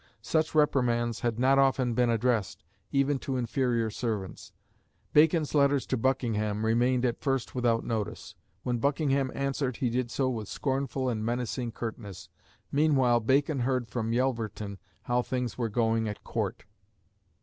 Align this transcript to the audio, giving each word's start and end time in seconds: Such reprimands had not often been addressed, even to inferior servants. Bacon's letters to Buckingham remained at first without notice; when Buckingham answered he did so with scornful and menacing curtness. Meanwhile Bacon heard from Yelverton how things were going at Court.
Such 0.23 0.55
reprimands 0.55 1.19
had 1.19 1.37
not 1.37 1.59
often 1.59 1.93
been 1.93 2.09
addressed, 2.09 2.63
even 2.91 3.19
to 3.19 3.37
inferior 3.37 3.91
servants. 3.91 4.51
Bacon's 5.13 5.53
letters 5.53 5.85
to 5.85 5.95
Buckingham 5.95 6.65
remained 6.65 7.05
at 7.05 7.21
first 7.21 7.53
without 7.53 7.83
notice; 7.85 8.33
when 8.63 8.79
Buckingham 8.79 9.31
answered 9.35 9.77
he 9.77 9.91
did 9.91 10.09
so 10.09 10.27
with 10.27 10.47
scornful 10.49 11.07
and 11.07 11.23
menacing 11.23 11.73
curtness. 11.73 12.29
Meanwhile 12.71 13.19
Bacon 13.19 13.59
heard 13.59 13.87
from 13.89 14.11
Yelverton 14.11 14.79
how 15.03 15.21
things 15.21 15.55
were 15.55 15.69
going 15.69 16.07
at 16.09 16.23
Court. 16.23 16.65